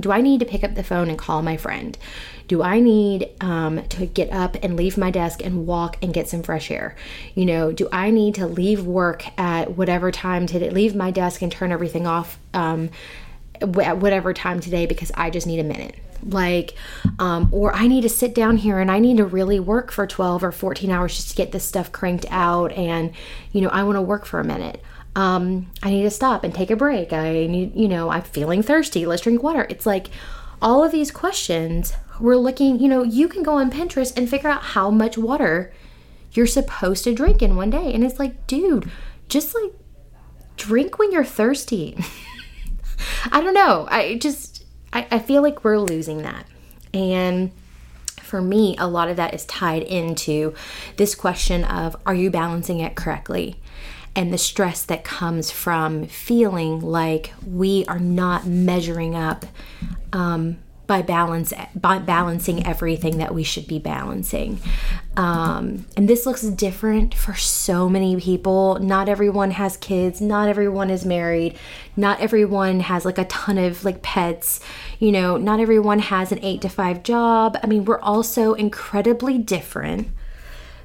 Do 0.00 0.10
I 0.10 0.20
need 0.20 0.40
to 0.40 0.46
pick 0.46 0.64
up 0.64 0.74
the 0.74 0.82
phone 0.82 1.08
and 1.08 1.16
call 1.16 1.42
my 1.42 1.56
friend? 1.56 1.96
Do 2.48 2.62
I 2.62 2.80
need 2.80 3.30
um, 3.40 3.86
to 3.90 4.06
get 4.06 4.30
up 4.32 4.56
and 4.62 4.76
leave 4.76 4.98
my 4.98 5.12
desk 5.12 5.40
and 5.42 5.66
walk 5.66 5.96
and 6.02 6.12
get 6.12 6.28
some 6.28 6.42
fresh 6.42 6.70
air? 6.70 6.96
You 7.36 7.46
know, 7.46 7.70
do 7.70 7.88
I 7.92 8.10
need 8.10 8.34
to 8.34 8.46
leave 8.48 8.84
work 8.84 9.24
at 9.38 9.76
whatever 9.76 10.10
time 10.10 10.46
to 10.48 10.72
leave 10.72 10.96
my 10.96 11.12
desk 11.12 11.40
and 11.42 11.52
turn 11.52 11.70
everything 11.70 12.08
off 12.08 12.38
um, 12.52 12.90
at 13.62 13.98
whatever 13.98 14.32
time 14.32 14.60
today 14.60 14.86
because 14.86 15.10
I 15.14 15.30
just 15.30 15.46
need 15.46 15.60
a 15.60 15.64
minute? 15.64 15.96
like 16.26 16.74
um, 17.18 17.48
or 17.52 17.72
i 17.74 17.86
need 17.86 18.02
to 18.02 18.08
sit 18.08 18.34
down 18.34 18.56
here 18.56 18.78
and 18.78 18.90
i 18.90 18.98
need 18.98 19.16
to 19.16 19.24
really 19.24 19.60
work 19.60 19.92
for 19.92 20.06
12 20.06 20.44
or 20.44 20.52
14 20.52 20.90
hours 20.90 21.16
just 21.16 21.30
to 21.30 21.36
get 21.36 21.52
this 21.52 21.64
stuff 21.64 21.92
cranked 21.92 22.26
out 22.30 22.72
and 22.72 23.12
you 23.52 23.60
know 23.60 23.68
i 23.68 23.82
want 23.82 23.96
to 23.96 24.02
work 24.02 24.24
for 24.24 24.40
a 24.40 24.44
minute. 24.44 24.80
Um, 25.16 25.70
i 25.82 25.90
need 25.90 26.02
to 26.02 26.10
stop 26.10 26.42
and 26.42 26.52
take 26.52 26.70
a 26.70 26.76
break. 26.76 27.12
I 27.12 27.46
need 27.46 27.74
you 27.76 27.88
know 27.88 28.10
i'm 28.10 28.22
feeling 28.22 28.62
thirsty. 28.62 29.06
Let's 29.06 29.22
drink 29.22 29.42
water. 29.42 29.66
It's 29.68 29.86
like 29.86 30.08
all 30.62 30.82
of 30.82 30.92
these 30.92 31.10
questions 31.10 31.92
we're 32.20 32.36
looking 32.36 32.78
you 32.78 32.88
know 32.88 33.02
you 33.02 33.28
can 33.28 33.42
go 33.42 33.54
on 33.54 33.70
pinterest 33.70 34.16
and 34.16 34.28
figure 34.28 34.48
out 34.48 34.62
how 34.62 34.90
much 34.90 35.18
water 35.18 35.72
you're 36.32 36.46
supposed 36.46 37.04
to 37.04 37.14
drink 37.14 37.42
in 37.42 37.56
one 37.56 37.70
day. 37.70 37.92
And 37.92 38.02
it's 38.04 38.18
like 38.18 38.46
dude 38.46 38.90
just 39.28 39.54
like 39.54 39.72
drink 40.56 40.98
when 40.98 41.12
you're 41.12 41.24
thirsty 41.24 41.96
i 43.32 43.40
don't 43.40 43.54
know 43.54 43.86
i 43.90 44.16
just 44.16 44.54
I, 44.94 45.06
I 45.10 45.18
feel 45.18 45.42
like 45.42 45.64
we're 45.64 45.78
losing 45.78 46.22
that. 46.22 46.46
And 46.94 47.50
for 48.20 48.40
me, 48.40 48.76
a 48.78 48.86
lot 48.86 49.10
of 49.10 49.16
that 49.16 49.34
is 49.34 49.44
tied 49.44 49.82
into 49.82 50.54
this 50.96 51.14
question 51.14 51.64
of 51.64 51.96
are 52.06 52.14
you 52.14 52.30
balancing 52.30 52.80
it 52.80 52.94
correctly? 52.94 53.56
And 54.16 54.32
the 54.32 54.38
stress 54.38 54.84
that 54.84 55.02
comes 55.02 55.50
from 55.50 56.06
feeling 56.06 56.80
like 56.80 57.34
we 57.44 57.84
are 57.86 57.98
not 57.98 58.46
measuring 58.46 59.16
up 59.16 59.44
um, 60.12 60.58
by 60.86 61.02
balance 61.02 61.52
by 61.74 61.98
balancing 61.98 62.66
everything 62.66 63.18
that 63.18 63.34
we 63.34 63.42
should 63.42 63.66
be 63.66 63.78
balancing. 63.78 64.60
Um, 65.16 65.86
and 65.96 66.08
this 66.08 66.26
looks 66.26 66.42
different 66.42 67.14
for 67.14 67.34
so 67.34 67.88
many 67.88 68.16
people. 68.20 68.78
Not 68.80 69.08
everyone 69.08 69.52
has 69.52 69.76
kids. 69.76 70.20
Not 70.20 70.48
everyone 70.48 70.90
is 70.90 71.04
married. 71.04 71.56
Not 71.96 72.20
everyone 72.20 72.80
has 72.80 73.04
like 73.04 73.18
a 73.18 73.24
ton 73.24 73.58
of 73.58 73.84
like 73.84 74.02
pets. 74.02 74.60
You 74.98 75.12
know 75.12 75.36
not 75.36 75.60
everyone 75.60 76.00
has 76.00 76.32
an 76.32 76.40
8 76.42 76.60
to 76.62 76.68
5 76.68 77.02
job. 77.02 77.58
I 77.62 77.66
mean 77.66 77.84
we're 77.84 78.00
all 78.00 78.22
so 78.22 78.54
incredibly 78.54 79.38
different 79.38 80.08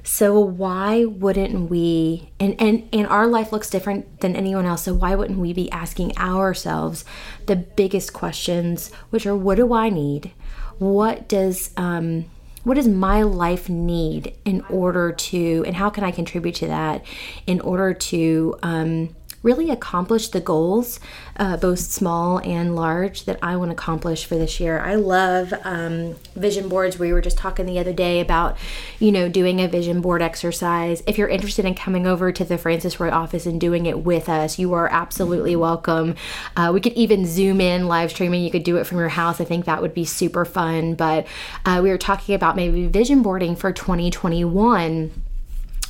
so 0.02 0.38
why 0.38 1.04
wouldn't 1.04 1.70
we 1.70 2.30
and, 2.38 2.60
and 2.60 2.88
and 2.92 3.06
our 3.06 3.26
life 3.26 3.52
looks 3.52 3.70
different 3.70 4.20
than 4.20 4.36
anyone 4.36 4.66
else. 4.66 4.84
So 4.84 4.94
why 4.94 5.14
wouldn't 5.14 5.38
we 5.38 5.52
be 5.52 5.70
asking 5.70 6.16
ourselves 6.16 7.04
the 7.46 7.56
biggest 7.56 8.12
questions, 8.12 8.92
which 9.10 9.26
are 9.26 9.36
what 9.36 9.56
do 9.56 9.72
I 9.74 9.90
need? 9.90 10.32
What 10.78 11.28
does 11.28 11.70
um 11.76 12.26
what 12.62 12.74
does 12.74 12.88
my 12.88 13.22
life 13.22 13.68
need 13.68 14.34
in 14.44 14.62
order 14.62 15.12
to 15.12 15.64
and 15.66 15.76
how 15.76 15.90
can 15.90 16.04
I 16.04 16.10
contribute 16.10 16.56
to 16.56 16.66
that 16.66 17.04
in 17.46 17.60
order 17.60 17.94
to 17.94 18.56
um 18.62 19.14
really 19.42 19.70
accomplish 19.70 20.28
the 20.28 20.40
goals, 20.40 21.00
uh, 21.36 21.56
both 21.56 21.78
small 21.78 22.38
and 22.40 22.76
large, 22.76 23.24
that 23.24 23.38
I 23.42 23.56
want 23.56 23.70
to 23.70 23.72
accomplish 23.72 24.24
for 24.26 24.36
this 24.36 24.60
year. 24.60 24.80
I 24.80 24.96
love 24.96 25.54
um, 25.64 26.16
vision 26.36 26.68
boards. 26.68 26.98
We 26.98 27.12
were 27.12 27.22
just 27.22 27.38
talking 27.38 27.64
the 27.64 27.78
other 27.78 27.92
day 27.92 28.20
about, 28.20 28.58
you 28.98 29.10
know, 29.10 29.28
doing 29.28 29.60
a 29.60 29.68
vision 29.68 30.00
board 30.00 30.20
exercise. 30.20 31.02
If 31.06 31.16
you're 31.16 31.28
interested 31.28 31.64
in 31.64 31.74
coming 31.74 32.06
over 32.06 32.32
to 32.32 32.44
the 32.44 32.58
Francis 32.58 33.00
Roy 33.00 33.10
office 33.10 33.46
and 33.46 33.60
doing 33.60 33.86
it 33.86 34.00
with 34.00 34.28
us, 34.28 34.58
you 34.58 34.74
are 34.74 34.88
absolutely 34.88 35.56
welcome. 35.56 36.16
Uh, 36.56 36.70
we 36.74 36.80
could 36.80 36.92
even 36.92 37.24
zoom 37.26 37.60
in 37.60 37.88
live 37.88 38.10
streaming. 38.10 38.42
You 38.42 38.50
could 38.50 38.64
do 38.64 38.76
it 38.76 38.86
from 38.86 38.98
your 38.98 39.08
house. 39.08 39.40
I 39.40 39.44
think 39.44 39.64
that 39.64 39.80
would 39.80 39.94
be 39.94 40.04
super 40.04 40.44
fun. 40.44 40.94
But 40.94 41.26
uh, 41.64 41.80
we 41.82 41.88
were 41.88 41.98
talking 41.98 42.34
about 42.34 42.56
maybe 42.56 42.86
vision 42.86 43.22
boarding 43.22 43.56
for 43.56 43.72
2021 43.72 45.12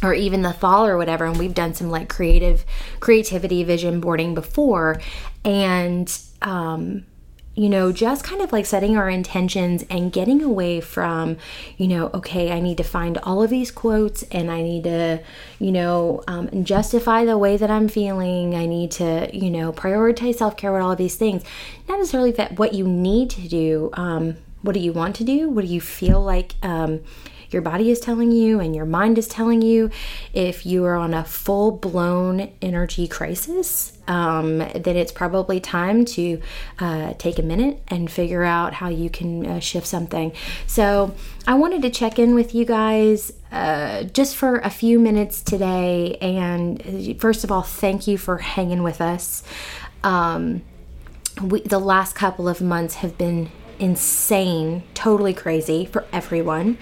or 0.02 0.14
even 0.14 0.42
the 0.42 0.52
fall 0.52 0.86
or 0.86 0.96
whatever 0.96 1.24
and 1.24 1.38
we've 1.38 1.54
done 1.54 1.74
some 1.74 1.90
like 1.90 2.08
creative 2.08 2.64
creativity 3.00 3.62
vision 3.64 4.00
boarding 4.00 4.34
before 4.34 5.00
and 5.44 6.20
um 6.42 7.04
you 7.60 7.68
know, 7.68 7.90
just 7.90 8.24
kind 8.24 8.40
of 8.40 8.52
like 8.52 8.64
setting 8.64 8.96
our 8.96 9.10
intentions 9.10 9.84
and 9.90 10.12
getting 10.12 10.42
away 10.42 10.80
from, 10.80 11.36
you 11.76 11.88
know, 11.88 12.10
okay, 12.14 12.52
I 12.52 12.60
need 12.60 12.78
to 12.78 12.84
find 12.84 13.18
all 13.18 13.42
of 13.42 13.50
these 13.50 13.70
quotes 13.70 14.22
and 14.24 14.50
I 14.50 14.62
need 14.62 14.84
to, 14.84 15.20
you 15.58 15.72
know, 15.72 16.22
um, 16.28 16.64
justify 16.64 17.24
the 17.24 17.36
way 17.36 17.56
that 17.56 17.70
I'm 17.70 17.88
feeling. 17.88 18.54
I 18.54 18.66
need 18.66 18.92
to, 18.92 19.28
you 19.36 19.50
know, 19.50 19.72
prioritize 19.72 20.36
self 20.36 20.56
care 20.56 20.72
with 20.72 20.80
all 20.80 20.92
of 20.92 20.98
these 20.98 21.16
things. 21.16 21.42
Not 21.88 21.98
necessarily 21.98 22.30
that 22.32 22.58
what 22.58 22.72
you 22.72 22.86
need 22.86 23.28
to 23.30 23.48
do. 23.48 23.90
Um, 23.94 24.36
what 24.62 24.72
do 24.72 24.80
you 24.80 24.92
want 24.92 25.16
to 25.16 25.24
do? 25.24 25.50
What 25.50 25.66
do 25.66 25.72
you 25.72 25.80
feel 25.80 26.22
like? 26.22 26.54
Um, 26.62 27.00
your 27.50 27.62
body 27.62 27.90
is 27.90 28.00
telling 28.00 28.30
you 28.32 28.60
and 28.60 28.74
your 28.74 28.86
mind 28.86 29.18
is 29.18 29.28
telling 29.28 29.62
you. 29.62 29.90
If 30.32 30.64
you 30.64 30.84
are 30.84 30.94
on 30.94 31.14
a 31.14 31.24
full 31.24 31.72
blown 31.72 32.50
energy 32.62 33.08
crisis, 33.08 33.92
um, 34.06 34.58
then 34.58 34.96
it's 34.96 35.12
probably 35.12 35.60
time 35.60 36.04
to 36.04 36.40
uh, 36.78 37.14
take 37.18 37.38
a 37.38 37.42
minute 37.42 37.80
and 37.88 38.10
figure 38.10 38.44
out 38.44 38.74
how 38.74 38.88
you 38.88 39.10
can 39.10 39.46
uh, 39.46 39.60
shift 39.60 39.86
something. 39.86 40.32
So, 40.66 41.14
I 41.46 41.54
wanted 41.54 41.82
to 41.82 41.90
check 41.90 42.18
in 42.18 42.34
with 42.34 42.54
you 42.54 42.64
guys 42.64 43.32
uh, 43.50 44.04
just 44.04 44.36
for 44.36 44.58
a 44.58 44.70
few 44.70 44.98
minutes 44.98 45.42
today. 45.42 46.16
And 46.20 46.80
uh, 46.82 47.18
first 47.18 47.44
of 47.44 47.50
all, 47.50 47.62
thank 47.62 48.06
you 48.06 48.18
for 48.18 48.38
hanging 48.38 48.82
with 48.82 49.00
us. 49.00 49.42
Um, 50.04 50.62
we, 51.42 51.62
the 51.62 51.78
last 51.78 52.14
couple 52.14 52.48
of 52.48 52.60
months 52.60 52.96
have 52.96 53.16
been 53.16 53.50
insane, 53.80 54.82
totally 54.94 55.34
crazy 55.34 55.86
for 55.86 56.04
everyone. 56.12 56.78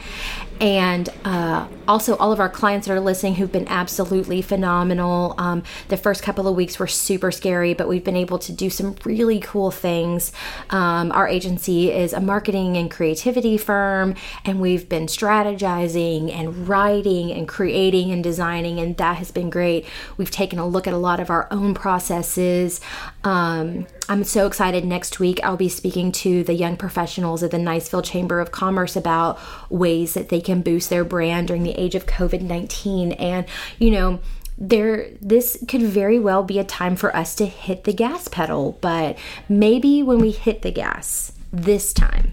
And 0.60 1.08
uh, 1.24 1.68
also, 1.86 2.16
all 2.16 2.32
of 2.32 2.40
our 2.40 2.48
clients 2.48 2.88
that 2.88 2.94
are 2.94 3.00
listening 3.00 3.36
who've 3.36 3.52
been 3.52 3.68
absolutely 3.68 4.42
phenomenal. 4.42 5.34
Um, 5.38 5.62
the 5.86 5.96
first 5.96 6.22
couple 6.24 6.48
of 6.48 6.56
weeks 6.56 6.80
were 6.80 6.88
super 6.88 7.30
scary, 7.30 7.74
but 7.74 7.86
we've 7.86 8.02
been 8.02 8.16
able 8.16 8.40
to 8.40 8.52
do 8.52 8.68
some 8.68 8.96
really 9.04 9.38
cool 9.38 9.70
things. 9.70 10.32
Um, 10.70 11.12
our 11.12 11.28
agency 11.28 11.92
is 11.92 12.12
a 12.12 12.20
marketing 12.20 12.76
and 12.76 12.90
creativity 12.90 13.56
firm, 13.56 14.16
and 14.44 14.60
we've 14.60 14.88
been 14.88 15.06
strategizing 15.06 16.32
and 16.32 16.68
writing 16.68 17.30
and 17.30 17.46
creating 17.46 18.10
and 18.10 18.24
designing, 18.24 18.80
and 18.80 18.96
that 18.96 19.18
has 19.18 19.30
been 19.30 19.50
great. 19.50 19.86
We've 20.16 20.30
taken 20.30 20.58
a 20.58 20.66
look 20.66 20.88
at 20.88 20.92
a 20.92 20.98
lot 20.98 21.20
of 21.20 21.30
our 21.30 21.46
own 21.52 21.72
processes. 21.74 22.80
Um, 23.22 23.86
I'm 24.10 24.24
so 24.24 24.46
excited. 24.46 24.86
Next 24.86 25.20
week, 25.20 25.38
I'll 25.44 25.58
be 25.58 25.68
speaking 25.68 26.12
to 26.12 26.42
the 26.42 26.54
young 26.54 26.78
professionals 26.78 27.42
at 27.42 27.50
the 27.50 27.58
Niceville 27.58 28.04
Chamber 28.04 28.40
of 28.40 28.50
Commerce 28.50 28.96
about 28.96 29.38
ways 29.68 30.14
that 30.14 30.30
they 30.30 30.40
can 30.40 30.62
boost 30.62 30.88
their 30.88 31.04
brand 31.04 31.48
during 31.48 31.62
the 31.62 31.72
age 31.72 31.94
of 31.94 32.06
COVID 32.06 32.40
19. 32.40 33.12
And, 33.12 33.44
you 33.78 33.90
know, 33.90 34.20
there 34.56 35.10
this 35.20 35.62
could 35.68 35.82
very 35.82 36.18
well 36.18 36.42
be 36.42 36.58
a 36.58 36.64
time 36.64 36.96
for 36.96 37.14
us 37.14 37.34
to 37.36 37.46
hit 37.46 37.84
the 37.84 37.92
gas 37.92 38.26
pedal 38.26 38.76
but 38.80 39.16
maybe 39.48 40.02
when 40.02 40.18
we 40.18 40.32
hit 40.32 40.62
the 40.62 40.72
gas 40.72 41.30
this 41.52 41.92
time 41.92 42.32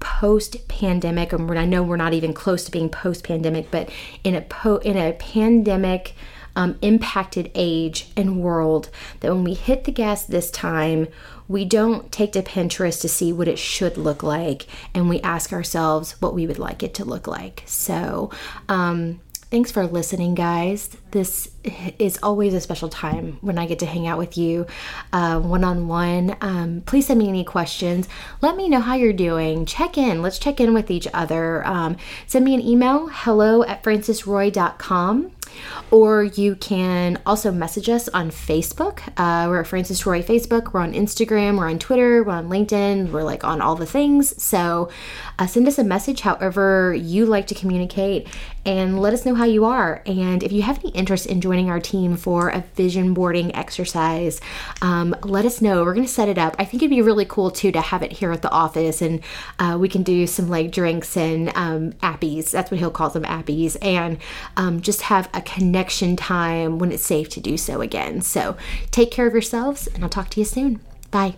post 0.00 0.66
pandemic 0.68 1.34
and 1.34 1.58
I 1.58 1.66
know 1.66 1.82
we're 1.82 1.96
not 1.96 2.14
even 2.14 2.32
close 2.32 2.64
to 2.64 2.70
being 2.70 2.88
post 2.88 3.24
pandemic 3.24 3.70
but 3.70 3.90
in 4.24 4.34
a 4.34 4.40
po- 4.40 4.78
in 4.78 4.96
a 4.96 5.12
pandemic 5.12 6.14
um, 6.56 6.78
impacted 6.82 7.50
age 7.54 8.10
and 8.16 8.42
world 8.42 8.90
that 9.20 9.32
when 9.32 9.44
we 9.44 9.54
hit 9.54 9.84
the 9.84 9.92
gas 9.92 10.24
this 10.24 10.50
time, 10.50 11.08
we 11.48 11.64
don't 11.64 12.12
take 12.12 12.32
to 12.32 12.42
Pinterest 12.42 13.00
to 13.00 13.08
see 13.08 13.32
what 13.32 13.48
it 13.48 13.58
should 13.58 13.96
look 13.96 14.22
like 14.22 14.66
and 14.94 15.08
we 15.08 15.20
ask 15.20 15.52
ourselves 15.52 16.12
what 16.20 16.34
we 16.34 16.46
would 16.46 16.58
like 16.58 16.82
it 16.82 16.94
to 16.94 17.04
look 17.04 17.26
like. 17.26 17.62
So, 17.66 18.30
um, 18.68 19.20
Thanks 19.50 19.72
for 19.72 19.84
listening, 19.84 20.36
guys. 20.36 20.90
This 21.10 21.50
is 21.98 22.18
always 22.22 22.54
a 22.54 22.60
special 22.60 22.88
time 22.88 23.38
when 23.40 23.58
I 23.58 23.66
get 23.66 23.80
to 23.80 23.86
hang 23.86 24.06
out 24.06 24.18
with 24.18 24.38
you 24.38 24.66
one 25.12 25.64
on 25.64 25.88
one. 25.88 26.82
Please 26.86 27.06
send 27.06 27.18
me 27.18 27.28
any 27.28 27.44
questions. 27.44 28.08
Let 28.40 28.56
me 28.56 28.68
know 28.68 28.80
how 28.80 28.94
you're 28.94 29.12
doing. 29.12 29.66
Check 29.66 29.98
in. 29.98 30.22
Let's 30.22 30.38
check 30.38 30.60
in 30.60 30.74
with 30.74 30.90
each 30.90 31.08
other. 31.12 31.66
Um, 31.66 31.96
send 32.26 32.44
me 32.44 32.54
an 32.54 32.60
email 32.60 33.08
hello 33.10 33.62
at 33.64 33.82
francisroy.com. 33.82 35.32
Or 35.90 36.22
you 36.22 36.54
can 36.54 37.20
also 37.26 37.50
message 37.50 37.88
us 37.88 38.08
on 38.10 38.30
Facebook. 38.30 39.00
Uh, 39.16 39.48
we're 39.48 39.60
at 39.60 39.66
Francis 39.66 40.06
Roy 40.06 40.22
Facebook. 40.22 40.72
We're 40.72 40.80
on 40.80 40.92
Instagram. 40.92 41.58
We're 41.58 41.68
on 41.68 41.78
Twitter. 41.78 42.22
We're 42.22 42.32
on 42.32 42.48
LinkedIn. 42.48 43.10
We're 43.10 43.24
like 43.24 43.42
on 43.44 43.60
all 43.60 43.74
the 43.74 43.86
things. 43.86 44.40
So 44.40 44.90
uh, 45.38 45.46
send 45.46 45.66
us 45.66 45.78
a 45.78 45.84
message 45.84 46.20
however 46.20 46.94
you 46.94 47.26
like 47.26 47.48
to 47.48 47.54
communicate 47.54 48.28
and 48.64 49.00
let 49.00 49.12
us 49.12 49.24
know 49.26 49.34
how 49.34 49.44
you 49.44 49.64
are. 49.64 50.02
And 50.06 50.42
if 50.42 50.52
you 50.52 50.62
have 50.62 50.78
any 50.78 50.94
interest 51.00 51.26
in 51.26 51.40
joining 51.40 51.70
our 51.70 51.80
team 51.80 52.16
for 52.16 52.50
a 52.50 52.60
vision 52.74 53.14
boarding 53.14 53.54
exercise, 53.56 54.40
um, 54.82 55.16
let 55.24 55.44
us 55.46 55.62
know. 55.62 55.82
We're 55.82 55.94
going 55.94 56.06
to 56.06 56.12
set 56.12 56.28
it 56.28 56.38
up. 56.38 56.54
I 56.58 56.64
think 56.66 56.82
it'd 56.82 56.90
be 56.90 57.02
really 57.02 57.24
cool 57.24 57.50
too 57.50 57.72
to 57.72 57.80
have 57.80 58.02
it 58.02 58.12
here 58.12 58.30
at 58.30 58.42
the 58.42 58.50
office 58.50 59.00
and 59.00 59.20
uh, 59.58 59.78
we 59.80 59.88
can 59.88 60.02
do 60.02 60.26
some 60.26 60.48
like 60.50 60.70
drinks 60.70 61.16
and 61.16 61.50
um, 61.56 61.92
appies. 62.02 62.50
That's 62.50 62.70
what 62.70 62.78
he'll 62.78 62.90
call 62.90 63.08
them 63.08 63.24
appies. 63.24 63.76
And 63.80 64.18
um, 64.58 64.82
just 64.82 65.02
have 65.02 65.30
a 65.32 65.40
connection 65.40 66.16
time 66.16 66.78
when 66.78 66.92
it's 66.92 67.06
safe 67.06 67.30
to 67.30 67.40
do 67.40 67.56
so 67.56 67.80
again. 67.80 68.20
So 68.20 68.56
take 68.90 69.10
care 69.10 69.26
of 69.26 69.32
yourselves 69.32 69.88
and 69.88 70.04
I'll 70.04 70.10
talk 70.10 70.28
to 70.30 70.40
you 70.40 70.44
soon. 70.44 70.80
Bye. 71.10 71.34